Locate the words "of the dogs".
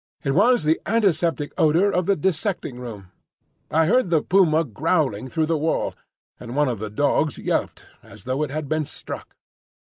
6.69-7.37